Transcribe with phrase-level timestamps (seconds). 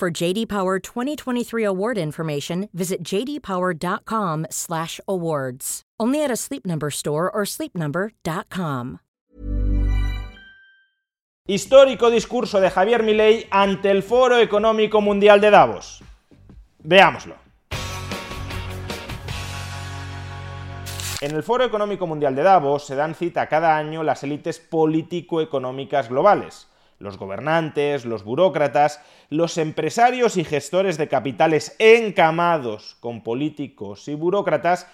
[0.00, 5.82] For JD Power 2023 award information, visit jdpower.com/awards.
[6.00, 9.00] Only at a Sleep Number store or sleepnumber.com.
[11.46, 16.02] Histórico discurso de Javier Milei ante el Foro Económico Mundial de Davos.
[16.78, 17.34] Veámoslo.
[21.20, 26.08] En el Foro Económico Mundial de Davos se dan cita cada año las élites político-económicas
[26.08, 26.69] globales,
[27.00, 34.86] los gobernantes, los burócratas, los empresarios y gestores de capitales encamados con políticos y burócratas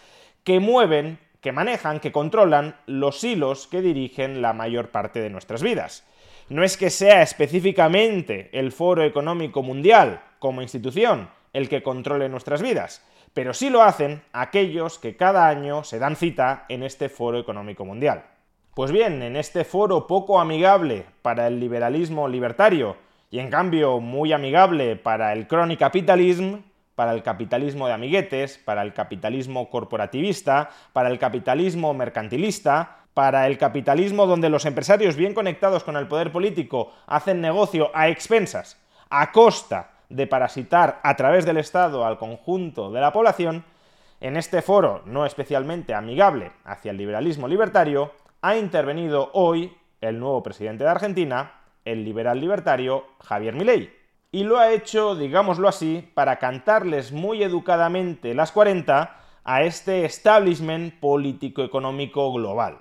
[0.44, 5.62] que mueven, que manejan, que controlan los hilos que dirigen la mayor parte de nuestras
[5.62, 6.04] vidas.
[6.48, 12.62] No es que sea específicamente el Foro Económico Mundial como institución el que controle nuestras
[12.62, 17.40] vidas, pero sí lo hacen aquellos que cada año se dan cita en este Foro
[17.40, 18.35] Económico Mundial.
[18.76, 22.98] Pues bien, en este foro poco amigable para el liberalismo libertario
[23.30, 26.60] y en cambio muy amigable para el capitalismo,
[26.94, 33.56] para el capitalismo de amiguetes, para el capitalismo corporativista, para el capitalismo mercantilista, para el
[33.56, 39.32] capitalismo donde los empresarios bien conectados con el poder político hacen negocio a expensas, a
[39.32, 43.64] costa de parasitar a través del Estado al conjunto de la población,
[44.20, 50.42] en este foro no especialmente amigable hacia el liberalismo libertario, ha intervenido hoy el nuevo
[50.42, 53.92] presidente de Argentina, el liberal libertario Javier Milei.
[54.32, 60.98] Y lo ha hecho, digámoslo así, para cantarles muy educadamente las 40 a este establishment
[61.00, 62.78] político-económico global.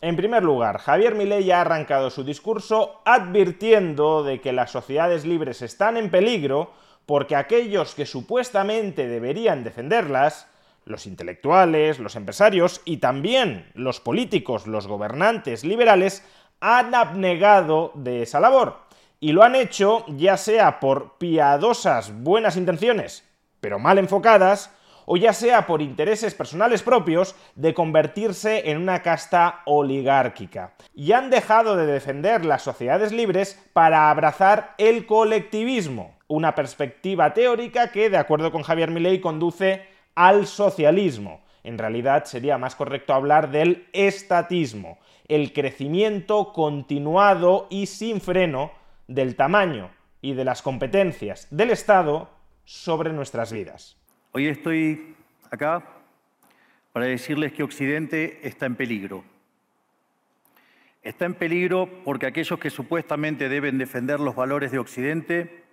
[0.00, 5.62] En primer lugar, Javier Milei ha arrancado su discurso advirtiendo de que las sociedades libres
[5.62, 6.70] están en peligro
[7.04, 10.47] porque aquellos que supuestamente deberían defenderlas,
[10.88, 16.24] los intelectuales, los empresarios y también los políticos, los gobernantes liberales,
[16.60, 18.88] han abnegado de esa labor.
[19.20, 23.24] Y lo han hecho ya sea por piadosas buenas intenciones,
[23.60, 24.72] pero mal enfocadas,
[25.10, 30.74] o ya sea por intereses personales propios de convertirse en una casta oligárquica.
[30.94, 37.90] Y han dejado de defender las sociedades libres para abrazar el colectivismo, una perspectiva teórica
[37.90, 39.87] que, de acuerdo con Javier Milei, conduce
[40.18, 41.44] al socialismo.
[41.62, 44.98] En realidad sería más correcto hablar del estatismo,
[45.28, 48.72] el crecimiento continuado y sin freno
[49.06, 49.90] del tamaño
[50.20, 52.30] y de las competencias del Estado
[52.64, 53.96] sobre nuestras vidas.
[54.32, 55.14] Hoy estoy
[55.52, 55.84] acá
[56.92, 59.22] para decirles que Occidente está en peligro.
[61.04, 65.67] Está en peligro porque aquellos que supuestamente deben defender los valores de Occidente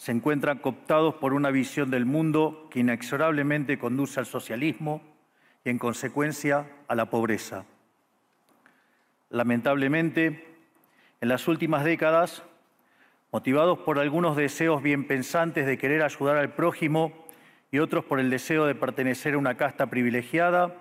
[0.00, 5.02] se encuentran cooptados por una visión del mundo que inexorablemente conduce al socialismo
[5.62, 7.66] y en consecuencia a la pobreza.
[9.28, 10.56] Lamentablemente,
[11.20, 12.42] en las últimas décadas,
[13.30, 17.12] motivados por algunos deseos bien pensantes de querer ayudar al prójimo
[17.70, 20.76] y otros por el deseo de pertenecer a una casta privilegiada,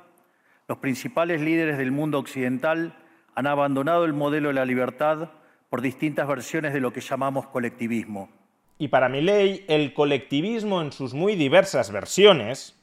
[0.69, 2.95] los principales líderes del mundo occidental
[3.35, 5.31] han abandonado el modelo de la libertad
[5.69, 8.38] por distintas versiones de lo que llamamos colectivismo.
[8.81, 12.75] Y para mi ley, el colectivismo en sus muy diversas versiones...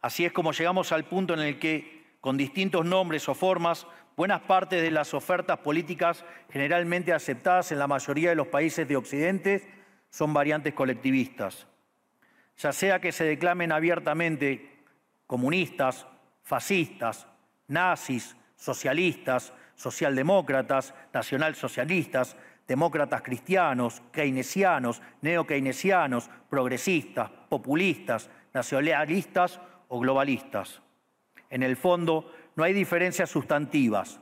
[0.00, 3.86] Así es como llegamos al punto en el que, con distintos nombres o formas,
[4.16, 8.96] buenas partes de las ofertas políticas generalmente aceptadas en la mayoría de los países de
[8.96, 9.70] Occidente
[10.10, 11.66] son variantes colectivistas.
[12.56, 14.80] Ya sea que se declamen abiertamente
[15.26, 16.06] comunistas,
[16.42, 17.28] fascistas,
[17.68, 22.36] nazis, socialistas, socialdemócratas, nacionalsocialistas,
[22.72, 30.80] demócratas cristianos, keynesianos, neokeynesianos, progresistas, populistas, nacionalistas o globalistas.
[31.50, 34.20] En el fondo, no hay diferencias sustantivas.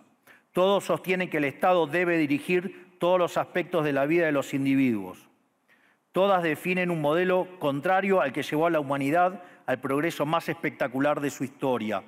[0.50, 4.52] Todos sostienen que el Estado debe dirigir todos los aspectos de la vida de los
[4.52, 5.29] individuos.
[6.11, 11.20] Todas definen un modelo contrario al que llevó a la humanidad al progreso más espectacular
[11.20, 12.02] de su historia.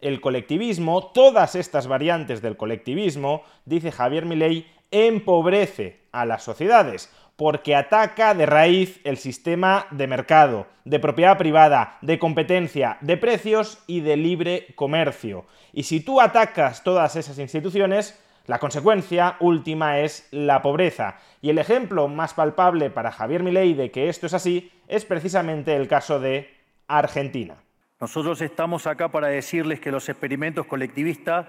[0.00, 7.74] El colectivismo, todas estas variantes del colectivismo, dice Javier Milei, empobrece a las sociedades porque
[7.74, 14.00] ataca de raíz el sistema de mercado, de propiedad privada, de competencia, de precios y
[14.00, 15.46] de libre comercio.
[15.72, 21.56] Y si tú atacas todas esas instituciones, La consecuencia última es la pobreza, y el
[21.56, 26.20] ejemplo más palpable para Javier Milei de que esto es así es precisamente el caso
[26.20, 26.54] de
[26.86, 27.56] Argentina.
[28.00, 31.46] Nosotros estamos acá para decirles que los experimentos colectivistas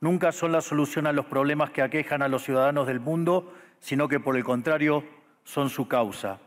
[0.00, 4.08] nunca son la solución a los problemas que aquejan a los ciudadanos del mundo, sino
[4.08, 5.04] que por el contrario
[5.44, 6.40] son su causa.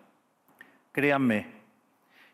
[0.92, 1.48] Créanme,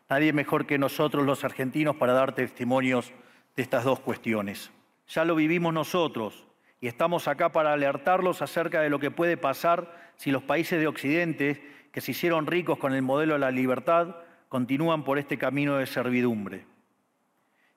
[0.08, 3.12] nadie mejor que nosotros los argentinos para dar testimonios
[3.54, 4.70] de estas dos cuestiones.
[5.08, 6.46] Ya lo vivimos nosotros
[6.80, 10.86] y estamos acá para alertarlos acerca de lo que puede pasar si los países de
[10.86, 11.62] Occidente,
[11.92, 14.16] que se hicieron ricos con el modelo de la libertad,
[14.48, 16.64] continúan por este camino de servidumbre.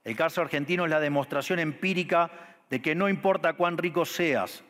[0.04, 2.32] El caso argentino es la demostración empírica
[2.70, 4.64] de que no importa cuán rico seas,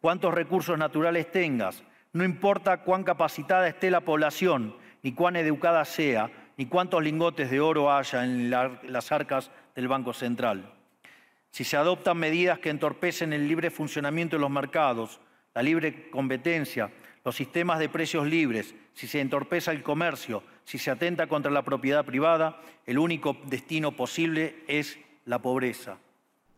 [0.00, 6.30] cuántos recursos naturales tengas, no importa cuán capacitada esté la población, ni cuán educada sea,
[6.56, 10.72] ni cuántos lingotes de oro haya en las arcas del Banco Central.
[11.50, 15.20] Si se adoptan medidas que entorpecen el libre funcionamiento de los mercados,
[15.54, 16.90] la libre competencia,
[17.24, 21.62] los sistemas de precios libres, si se entorpeza el comercio, si se atenta contra la
[21.62, 25.98] propiedad privada, el único destino posible es la pobreza.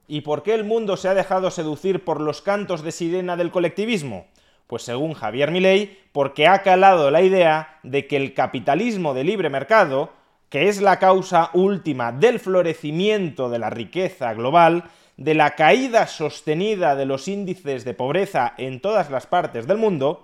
[0.09, 3.51] ¿Y por qué el mundo se ha dejado seducir por los cantos de sirena del
[3.51, 4.27] colectivismo?
[4.69, 9.51] Pues según Javier Milei, porque ha calado la idea de que el capitalismo de libre
[9.51, 10.11] mercado,
[10.49, 14.85] que es la causa última del florecimiento de la riqueza global,
[15.17, 20.23] de la caída sostenida de los índices de pobreza en todas las partes del mundo,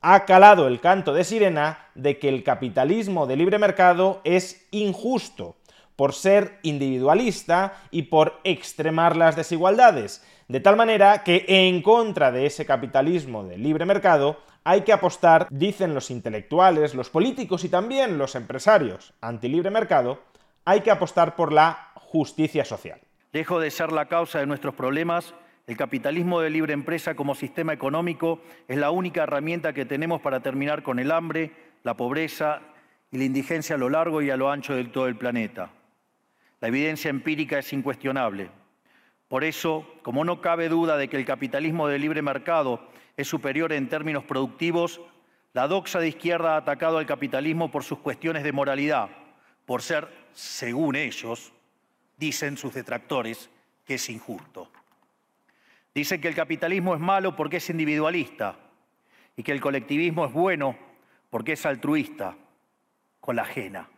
[0.00, 5.56] ha calado el canto de sirena de que el capitalismo de libre mercado es injusto,
[5.98, 12.46] por ser individualista y por extremar las desigualdades, de tal manera que en contra de
[12.46, 18.16] ese capitalismo de libre mercado hay que apostar, dicen los intelectuales, los políticos y también
[18.16, 20.20] los empresarios anti-libre mercado,
[20.64, 23.00] hay que apostar por la justicia social.
[23.32, 25.34] Dejo de ser la causa de nuestros problemas,
[25.66, 30.38] el capitalismo de libre empresa como sistema económico es la única herramienta que tenemos para
[30.42, 31.50] terminar con el hambre,
[31.82, 32.60] la pobreza
[33.10, 35.72] y la indigencia a lo largo y a lo ancho de todo el planeta.
[36.60, 38.50] La evidencia empírica es incuestionable.
[39.28, 43.72] Por eso, como no cabe duda de que el capitalismo de libre mercado es superior
[43.72, 45.00] en términos productivos,
[45.52, 49.08] la doxa de izquierda ha atacado al capitalismo por sus cuestiones de moralidad,
[49.66, 51.52] por ser, según ellos,
[52.16, 53.50] dicen sus detractores,
[53.84, 54.70] que es injusto.
[55.94, 58.56] Dicen que el capitalismo es malo porque es individualista
[59.36, 60.76] y que el colectivismo es bueno
[61.30, 62.36] porque es altruista,
[63.20, 63.88] con la ajena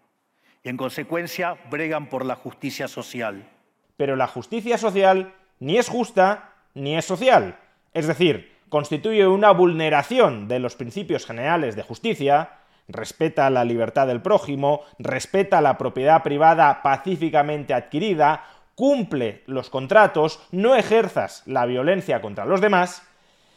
[0.62, 3.48] y en consecuencia bregan por la justicia social.
[3.96, 7.58] Pero la justicia social ni es justa ni es social.
[7.92, 12.58] Es decir, constituye una vulneración de los principios generales de justicia,
[12.88, 20.74] respeta la libertad del prójimo, respeta la propiedad privada pacíficamente adquirida, cumple los contratos, no
[20.76, 23.02] ejerzas la violencia contra los demás,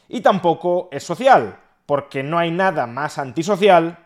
[0.10, 4.00] y tampoco es social, porque no hay nada más antisocial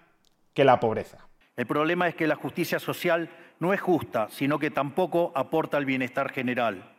[0.54, 1.27] que la pobreza.
[1.58, 5.86] El problema es que la justicia social no es justa, sino que tampoco aporta al
[5.86, 6.94] bienestar general.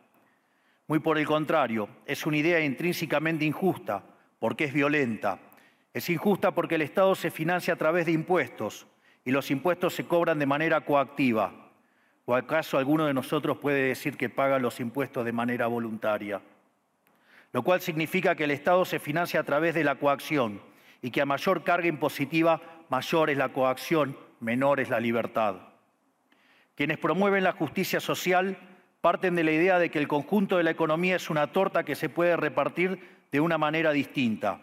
[0.85, 4.03] Muy por el contrario, es una idea intrínsecamente injusta,
[4.37, 5.39] porque es violenta.
[5.93, 8.85] Es injusta porque el Estado se financia a través de impuestos
[9.23, 11.53] y los impuestos se cobran de manera coactiva.
[12.25, 16.41] ¿O acaso alguno de nosotros puede decir que paga los impuestos de manera voluntaria?
[17.53, 20.61] Lo cual significa que el Estado se financia a través de la coacción
[21.01, 25.55] y que a mayor carga impositiva, mayor es la coacción menor es la libertad.
[26.75, 28.57] Quienes promueven la justicia social
[29.01, 31.95] parten de la idea de que el conjunto de la economía es una torta que
[31.95, 32.99] se puede repartir
[33.31, 34.59] de una manera distinta,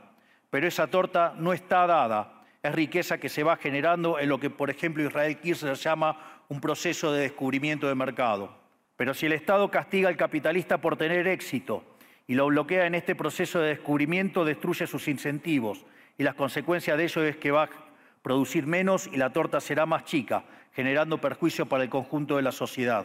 [0.51, 4.51] pero esa torta no está dada, es riqueza que se va generando en lo que,
[4.51, 8.57] por ejemplo, Israel Kirchner llama un proceso de descubrimiento de mercado.
[8.97, 11.85] Pero si el Estado castiga al capitalista por tener éxito
[12.27, 15.85] y lo bloquea en este proceso de descubrimiento, destruye sus incentivos
[16.19, 17.69] y las consecuencias de ello es que va
[18.27, 20.43] producir menos y la torta será más chica,
[20.73, 23.05] generando perjuicio para el conjunto de la sociedad.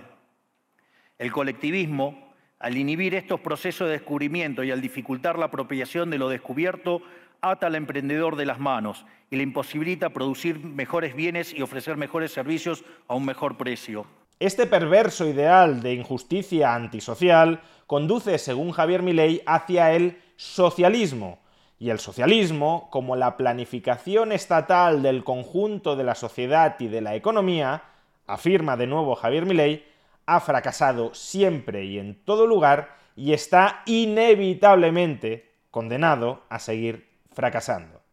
[1.19, 6.27] El colectivismo, al inhibir estos procesos de descubrimiento y al dificultar la apropiación de lo
[6.27, 7.03] descubierto,
[7.39, 12.31] ata al emprendedor de las manos y le imposibilita producir mejores bienes y ofrecer mejores
[12.31, 14.07] servicios a un mejor precio.
[14.39, 21.37] Este perverso ideal de injusticia antisocial conduce, según Javier Milei, hacia el socialismo,
[21.81, 27.15] y el socialismo, como la planificación estatal del conjunto de la sociedad y de la
[27.15, 27.81] economía,
[28.27, 29.83] afirma de nuevo Javier Milei,
[30.27, 38.03] ha fracasado siempre y en todo lugar y está inevitablemente condenado a seguir fracasando.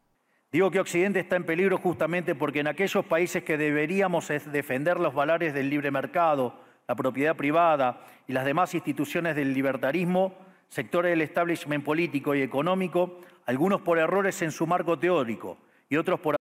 [0.50, 5.12] Digo que Occidente está en peligro justamente porque en aquellos países que deberíamos defender los
[5.12, 6.54] valores del libre mercado,
[6.86, 13.20] la propiedad privada y las demás instituciones del libertarismo, sectores del establishment político y económico,
[13.46, 15.58] algunos por errores en su marco teórico
[15.88, 16.36] y otros por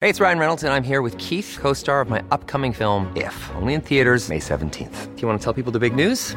[0.00, 3.34] Hey, it's Ryan Reynolds and I'm here with Keith, co-star of my upcoming film If,
[3.56, 5.16] only in theaters May 17th.
[5.16, 6.36] Do you want to tell people the big news?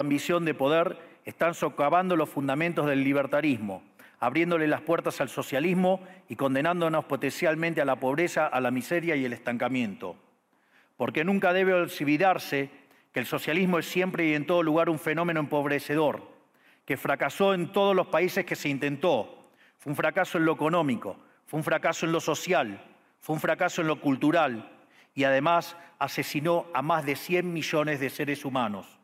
[0.00, 3.82] Ambición de poder están socavando los fundamentos del libertarismo,
[4.20, 9.24] abriéndole las puertas al socialismo y condenándonos potencialmente a la pobreza, a la miseria y
[9.24, 10.16] el estancamiento.
[10.96, 12.70] Porque nunca debe olvidarse
[13.12, 16.22] que el socialismo es siempre y en todo lugar un fenómeno empobrecedor,
[16.84, 19.50] que fracasó en todos los países que se intentó.
[19.78, 22.82] Fue un fracaso en lo económico, fue un fracaso en lo social,
[23.20, 24.70] fue un fracaso en lo cultural
[25.14, 28.97] y además asesinó a más de 100 millones de seres humanos.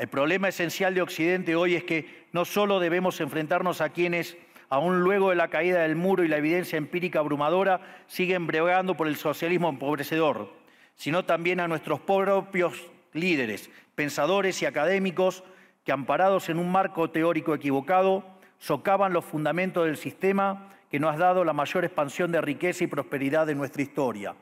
[0.00, 4.34] El problema esencial de Occidente hoy es que no solo debemos enfrentarnos a quienes,
[4.70, 9.08] aún luego de la caída del muro y la evidencia empírica abrumadora, siguen bregando por
[9.08, 10.54] el socialismo empobrecedor,
[10.94, 15.44] sino también a nuestros propios líderes, pensadores y académicos
[15.84, 18.24] que, amparados en un marco teórico equivocado,
[18.56, 22.86] socavan los fundamentos del sistema que nos ha dado la mayor expansión de riqueza y
[22.86, 24.34] prosperidad de nuestra historia.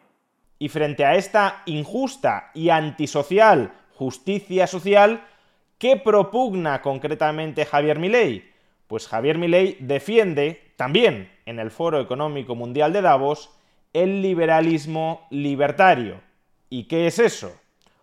[0.61, 5.27] Y frente a esta injusta y antisocial justicia social,
[5.79, 8.51] ¿Qué propugna concretamente Javier Milei?
[8.89, 13.55] Pues Javier Milei defiende también en el Foro Económico Mundial de Davos
[13.93, 16.21] el liberalismo libertario.
[16.69, 17.55] ¿Y qué es eso?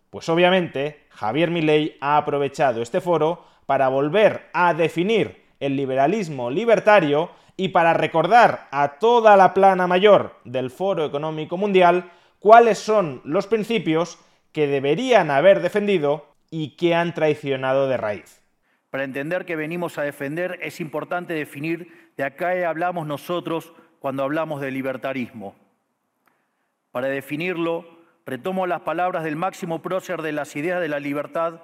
[0.09, 7.29] Pues obviamente Javier Milei ha aprovechado este foro para volver a definir el liberalismo libertario
[7.57, 13.47] y para recordar a toda la plana mayor del Foro Económico Mundial cuáles son los
[13.47, 14.17] principios
[14.53, 18.41] que deberían haber defendido y que han traicionado de raíz.
[18.89, 24.61] Para entender que venimos a defender es importante definir de acá hablamos nosotros cuando hablamos
[24.61, 25.55] de libertarismo.
[26.91, 27.85] Para definirlo,
[28.25, 31.61] retomo las palabras del máximo prócer de las ideas de la libertad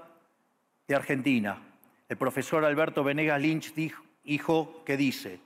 [0.88, 1.62] de Argentina,
[2.10, 5.40] el profesor Alberto Venegas Lynch dijo que dice,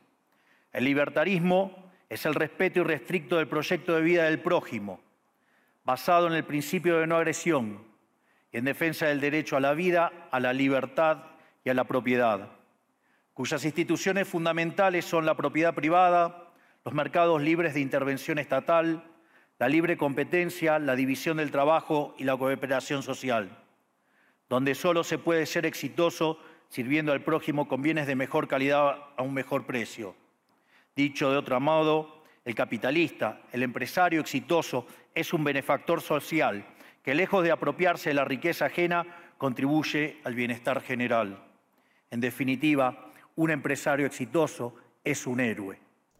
[0.73, 4.99] el libertarismo es el respeto irrestricto del proyecto de vida del prójimo,
[5.83, 7.83] basado en el principio de no agresión,
[8.55, 11.23] en defensa del derecho a la vida, a la libertad
[11.65, 12.47] y a la propiedad,
[13.33, 16.53] cuyas instituciones fundamentales son la propiedad privada,
[16.85, 19.03] los mercados libres de intervención estatal,
[19.59, 23.57] la libre competencia, la división del trabajo y la cooperación social,
[24.47, 29.21] donde solo se puede ser exitoso sirviendo al prójimo con bienes de mejor calidad a
[29.21, 30.15] un mejor precio.
[30.95, 36.65] Dicho de otro modo, el capitalista, el empresario exitoso, es un benefactor social
[37.05, 39.05] que lejos de apropiarse de la riqueza ajena,
[39.37, 41.37] contribuye al bienestar general.
[42.09, 45.77] En definitiva, un empresario exitoso es un héroe.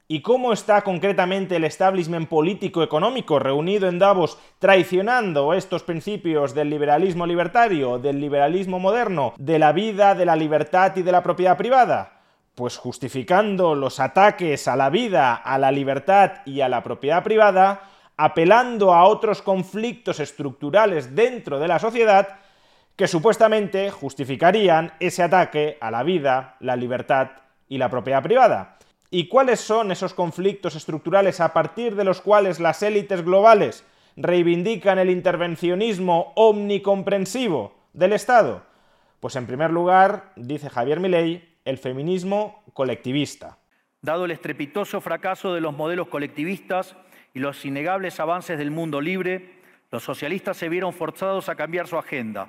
[0.08, 7.26] ¿Y cómo está concretamente el establishment político-económico reunido en Davos traicionando estos principios del liberalismo
[7.26, 12.22] libertario, del liberalismo moderno, de la vida, de la libertad y de la propiedad privada?
[12.54, 17.90] Pues justificando los ataques a la vida, a la libertad y a la propiedad privada,
[18.18, 22.40] apelando a otros conflictos estructurales dentro de la sociedad
[22.96, 27.32] que supuestamente justificarían ese ataque a la vida, la libertad
[27.68, 28.78] y la propiedad privada.
[29.12, 34.98] ¿Y cuáles son esos conflictos estructurales a partir de los cuales las élites globales reivindican
[34.98, 38.64] el intervencionismo omnicomprensivo del Estado?
[39.20, 43.58] Pues en primer lugar, dice Javier Milei, el feminismo colectivista.
[44.02, 46.96] Dado el estrepitoso fracaso de los modelos colectivistas
[47.36, 49.60] y los innegables avances del mundo libre,
[49.92, 52.48] los socialistas se vieron forzados a cambiar su agenda.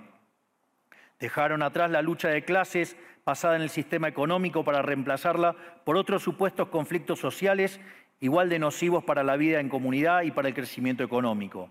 [1.19, 6.23] Dejaron atrás la lucha de clases basada en el sistema económico para reemplazarla por otros
[6.23, 7.81] supuestos conflictos sociales
[8.21, 11.69] igual de nocivos para la vida en comunidad y para el crecimiento económico.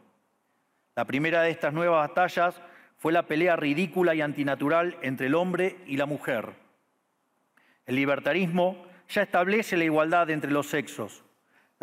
[0.93, 2.61] La primera de estas nuevas batallas
[2.97, 6.53] fue la pelea ridícula y antinatural entre el hombre y la mujer.
[7.85, 11.24] El libertarismo ya establece la igualdad entre los sexos.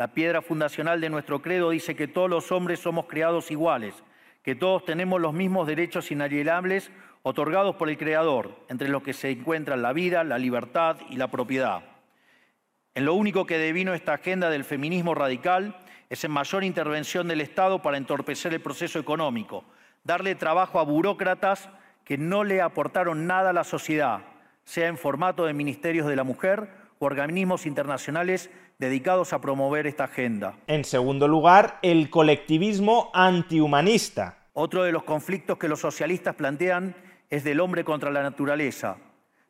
[0.03, 3.95] La piedra fundacional de nuestro credo dice que todos los hombres somos creados iguales,
[4.43, 6.91] que todos tenemos los mismos derechos inalienables
[7.21, 11.31] otorgados por el Creador, entre los que se encuentran la vida, la libertad y la
[11.31, 11.83] propiedad.
[12.95, 15.77] En lo único que devino esta agenda del feminismo radical
[16.09, 19.63] es en mayor intervención del Estado para entorpecer el proceso económico,
[20.03, 21.69] darle trabajo a burócratas
[22.03, 24.19] que no le aportaron nada a la sociedad,
[24.65, 30.57] sea en formato de ministerios de la mujer organismos internacionales dedicados a promover esta agenda.
[30.67, 34.37] En segundo lugar, el colectivismo antihumanista.
[34.53, 36.95] Otro de los conflictos que los socialistas plantean
[37.29, 38.97] es del hombre contra la naturaleza.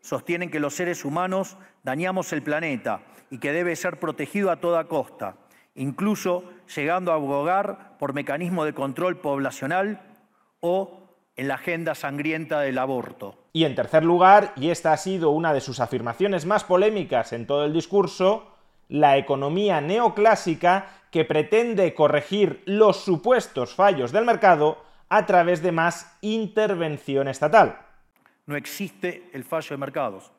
[0.01, 4.87] Sostienen que los seres humanos dañamos el planeta y que debe ser protegido a toda
[4.87, 5.35] costa,
[5.75, 6.43] incluso
[6.75, 10.01] llegando a abogar por mecanismos de control poblacional
[10.59, 11.02] o
[11.35, 13.35] en la agenda sangrienta del aborto.
[13.53, 17.47] Y en tercer lugar, y esta ha sido una de sus afirmaciones más polémicas en
[17.47, 18.51] todo el discurso,
[18.89, 26.17] la economía neoclásica que pretende corregir los supuestos fallos del mercado a través de más
[26.21, 27.79] intervención estatal.
[28.45, 30.31] No existe el fallo de mercados.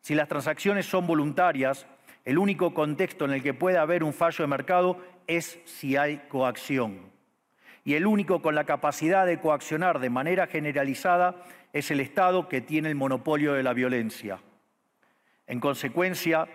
[0.00, 1.86] Si las transacciones son voluntarias,
[2.24, 6.18] el único contexto en el que puede haber un fallo de mercado es si hay
[6.28, 7.11] coacción.
[7.84, 12.60] Y el único con la capacidad de coaccionar de manera generalizada es el Estado que
[12.60, 14.38] tiene el monopolio de la violencia.
[15.46, 16.46] En consecuencia,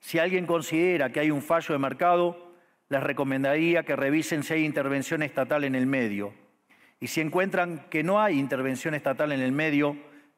[0.00, 2.52] si alguien considera que hay un fallo de mercado,
[2.88, 6.34] les recomendaría que revisen si hay intervención estatal en el medio.
[7.00, 9.96] Y si encuentran que no hay intervención estatal en el medio,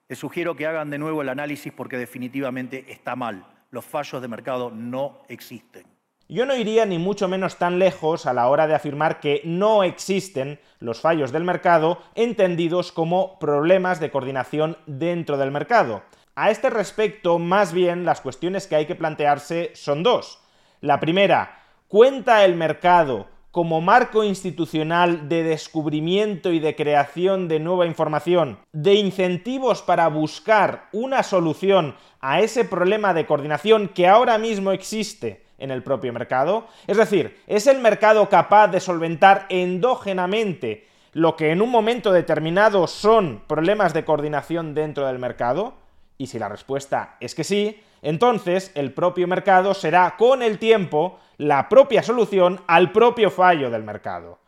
[0.08, 3.44] les sugiero que hagan de nuevo el análisis porque definitivamente está mal.
[3.70, 5.95] Los fallos de mercado no existen.
[6.28, 9.84] Yo no iría ni mucho menos tan lejos a la hora de afirmar que no
[9.84, 16.02] existen los fallos del mercado entendidos como problemas de coordinación dentro del mercado.
[16.34, 20.40] A este respecto, más bien, las cuestiones que hay que plantearse son dos.
[20.80, 27.86] La primera, ¿cuenta el mercado como marco institucional de descubrimiento y de creación de nueva
[27.86, 34.72] información, de incentivos para buscar una solución a ese problema de coordinación que ahora mismo
[34.72, 36.66] existe en el propio mercado?
[36.86, 42.86] Es decir, ¿es el mercado capaz de solventar endógenamente lo que en un momento determinado
[42.86, 45.74] son problemas de coordinación dentro del mercado?
[46.18, 51.18] Y si la respuesta es que sí, entonces el propio mercado será con el tiempo
[51.38, 54.38] la propia solución al propio fallo del mercado.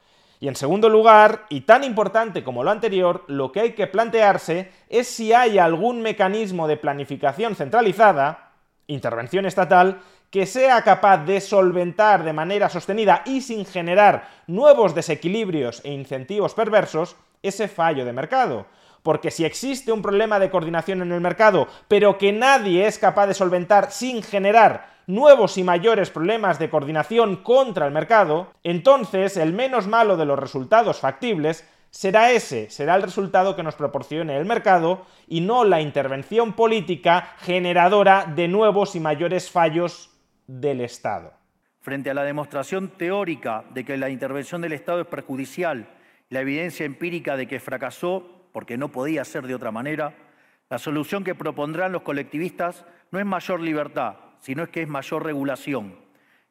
[0.40, 4.70] Y en segundo lugar, y tan importante como lo anterior, lo que hay que plantearse
[4.88, 8.52] es si hay algún mecanismo de planificación centralizada,
[8.86, 15.80] intervención estatal, que sea capaz de solventar de manera sostenida y sin generar nuevos desequilibrios
[15.84, 18.66] e incentivos perversos ese fallo de mercado.
[19.02, 23.26] Porque si existe un problema de coordinación en el mercado, pero que nadie es capaz
[23.26, 29.54] de solventar sin generar nuevos y mayores problemas de coordinación contra el mercado, entonces el
[29.54, 34.44] menos malo de los resultados factibles será ese, será el resultado que nos proporcione el
[34.44, 40.10] mercado y no la intervención política generadora de nuevos y mayores fallos
[40.48, 41.34] del Estado.
[41.80, 45.88] Frente a la demostración teórica de que la intervención del Estado es perjudicial,
[46.30, 50.14] la evidencia empírica de que fracasó porque no podía ser de otra manera,
[50.70, 55.24] la solución que propondrán los colectivistas no es mayor libertad, sino es que es mayor
[55.24, 55.96] regulación,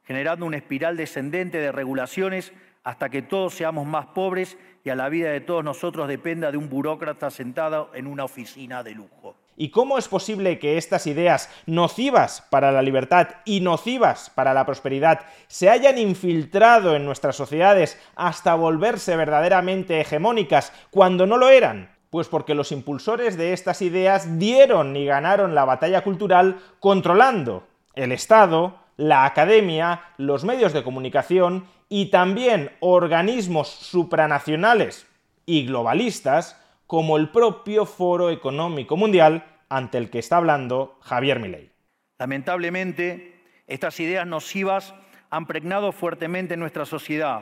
[0.04, 5.10] generando una espiral descendente de regulaciones hasta que todos seamos más pobres y a la
[5.10, 9.36] vida de todos nosotros dependa de un burócrata sentado en una oficina de lujo.
[9.60, 14.68] ¿Y cómo es posible que estas ideas nocivas para la libertad y nocivas para la
[14.68, 21.90] prosperidad se hayan infiltrado en nuestras sociedades hasta volverse verdaderamente hegemónicas cuando no lo eran?
[22.12, 28.12] Pues porque los impulsores de estas ideas dieron y ganaron la batalla cultural controlando el
[28.12, 35.08] Estado, la academia, los medios de comunicación y también organismos supranacionales
[35.48, 41.70] y globalistas como el propio Foro Económico Mundial ante el que está hablando Javier Milei.
[42.18, 44.96] Lamentablemente, estas ideas nocivas
[45.30, 47.42] han pregnado fuertemente nuestra sociedad.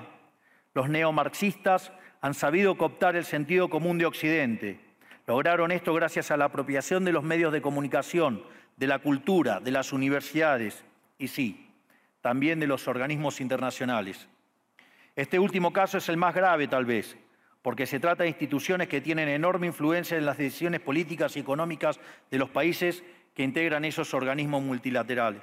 [0.74, 4.80] Los neomarxistas han sabido cooptar el sentido común de Occidente.
[5.28, 8.44] Lograron esto gracias a la apropiación de los medios de comunicación,
[8.78, 10.84] de la cultura, de las universidades
[11.20, 11.72] y sí,
[12.22, 14.28] también de los organismos internacionales.
[15.16, 17.16] Este último caso es el más grave tal vez,
[17.66, 22.00] porque se trata de instituciones que tienen enorme influencia en las decisiones políticas y económicas
[22.30, 25.42] de los países que integran esos organismos multilaterales.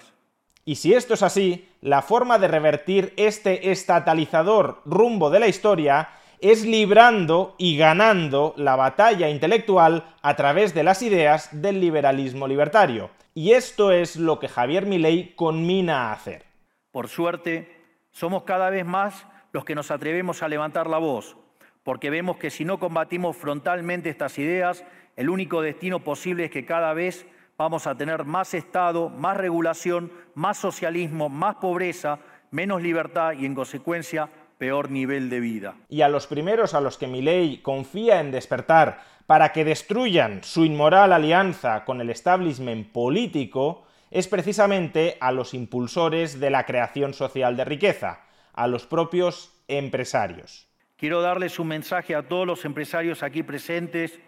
[0.65, 6.11] Y si esto es así, la forma de revertir este estatalizador rumbo de la historia
[6.39, 13.11] es librando y ganando la batalla intelectual a través de las ideas del liberalismo libertario.
[13.35, 16.45] Y esto es lo que Javier Milei conmina a hacer.
[16.93, 17.83] Por suerte,
[18.13, 21.37] somos cada vez más los que nos atrevemos a levantar la voz,
[21.85, 24.85] porque vemos que si no combatimos frontalmente estas ideas,
[25.17, 27.27] el único destino posible es que cada vez
[27.59, 32.19] vamos a tener más Estado, más regulación, más socialismo, más pobreza,
[32.51, 35.75] menos libertad y, en consecuencia, peor nivel de vida.
[35.89, 40.65] Y a los primeros a los que Milei confía en despertar para que destruyan su
[40.65, 47.57] inmoral alianza con el establishment político es precisamente a los impulsores de la creación social
[47.57, 48.21] de riqueza,
[48.53, 50.72] a los propios empresarios.
[51.03, 54.21] Quiero darles un mensaje a todos los empresarios aquí presentes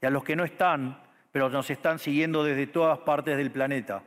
[0.00, 4.04] y a los que no están, pero nos están siguiendo desde todas partes del planeta.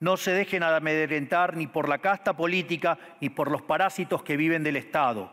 [0.00, 4.62] No se dejen amedrentar ni por la casta política ni por los parásitos que viven
[4.62, 5.30] del Estado.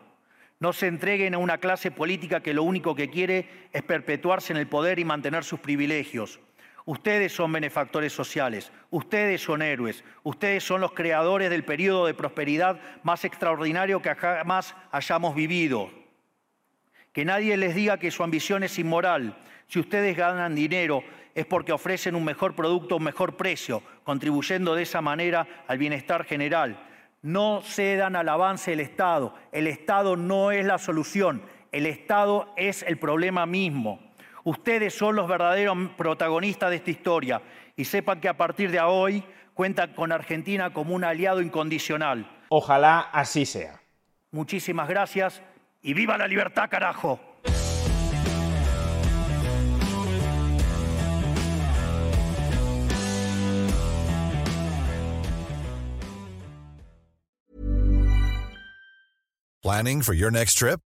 [0.60, 4.58] No se entreguen a una clase política que lo único que quiere es perpetuarse en
[4.58, 6.42] el poder y mantener sus privilegios.
[6.89, 12.80] Ustedes son benefactores sociales, ustedes son héroes, ustedes son los creadores del periodo de prosperidad
[13.04, 15.91] más extraordinario que jamás hayamos vivido.
[17.13, 19.38] Que nadie les diga que su ambición es inmoral.
[19.67, 21.04] Si ustedes ganan dinero,
[21.36, 26.25] es porque ofrecen un mejor producto un mejor precio, contribuyendo de esa manera al bienestar
[26.25, 26.88] general.
[27.21, 29.36] No cedan al avance del Estado.
[29.52, 34.09] El Estado no es la solución, el Estado es el problema mismo.
[34.43, 37.41] Ustedes son los verdaderos protagonistas de esta historia
[37.75, 39.23] y sepan que a partir de hoy
[39.54, 42.30] cuentan con Argentina como un aliado incondicional.
[42.49, 43.82] Ojalá así sea.
[44.32, 45.41] Muchísimas gracias
[45.82, 47.19] y viva la libertad, carajo.
[59.62, 60.80] Planning for your next trip?